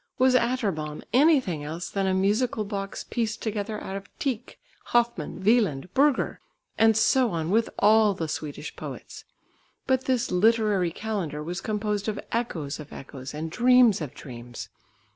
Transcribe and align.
Was 0.17 0.33
Atterbom 0.33 1.03
anything 1.13 1.63
else 1.63 1.87
than 1.91 2.07
a 2.07 2.13
musical 2.15 2.65
box 2.65 3.03
pieced 3.03 3.43
together 3.43 3.79
out 3.83 3.95
of 3.95 4.09
Tieck, 4.17 4.57
Hoffmann, 4.85 5.43
Wieland, 5.43 5.93
Burger? 5.93 6.39
And 6.75 6.97
so 6.97 7.29
on 7.29 7.51
with 7.51 7.69
all 7.77 8.15
the 8.15 8.27
Swedish 8.27 8.75
poets. 8.75 9.25
But 9.85 10.05
this 10.05 10.31
Literary 10.31 10.89
Calendar 10.89 11.43
was 11.43 11.61
composed 11.61 12.07
of 12.07 12.19
echoes 12.31 12.79
of 12.79 12.91
echoes 12.91 13.35
and 13.35 13.51
dreams 13.51 14.01
of 14.01 14.15
dreams. 14.15 14.69